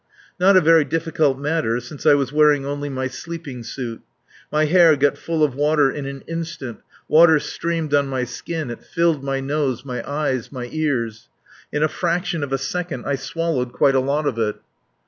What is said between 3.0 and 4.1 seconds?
sleeping suit.